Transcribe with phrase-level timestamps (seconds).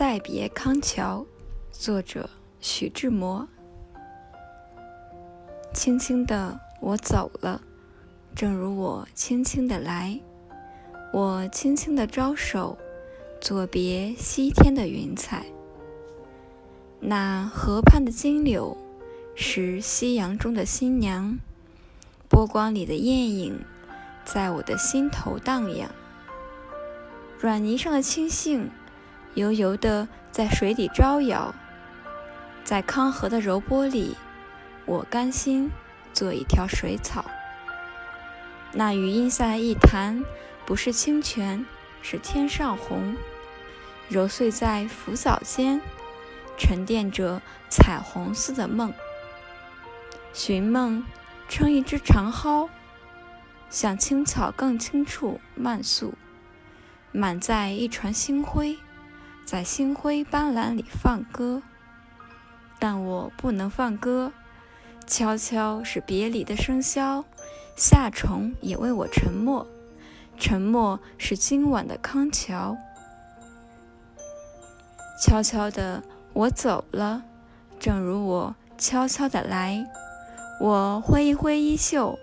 [0.00, 1.26] 再别康桥，
[1.70, 3.46] 作者徐志摩。
[5.74, 7.60] 轻轻的我走了，
[8.34, 10.18] 正如我轻轻的来。
[11.12, 12.78] 我轻轻的招手，
[13.42, 15.44] 作别西天的云彩。
[16.98, 18.78] 那河畔的金柳，
[19.34, 21.36] 是夕阳中的新娘，
[22.26, 23.60] 波光里的艳影，
[24.24, 25.90] 在我的心头荡漾。
[27.38, 28.70] 软泥上的青荇，
[29.34, 31.54] 悠悠的在水底招摇，
[32.64, 34.16] 在康河的柔波里，
[34.86, 35.70] 我甘心
[36.12, 37.24] 做一条水草。
[38.72, 40.24] 那余荫下一潭，
[40.66, 41.64] 不是清泉，
[42.02, 43.16] 是天上虹，
[44.08, 45.80] 揉碎在浮藻间，
[46.56, 48.92] 沉淀着彩虹似的梦。
[50.32, 51.04] 寻梦，
[51.48, 52.68] 称一只长蒿，
[53.68, 56.14] 向青草更青处漫溯。
[57.12, 58.78] 满载一船星辉，
[59.50, 61.60] 在星辉斑斓里放歌，
[62.78, 64.32] 但我不能放歌。
[65.08, 67.24] 悄悄是别离的笙箫，
[67.74, 69.66] 夏虫也为我沉默。
[70.38, 72.76] 沉默是今晚的康桥。
[75.20, 77.24] 悄悄的我走了，
[77.80, 79.84] 正如我悄悄的来。
[80.60, 82.16] 我挥一挥衣袖，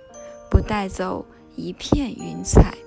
[0.50, 1.26] 不带走
[1.58, 2.78] 一片云彩。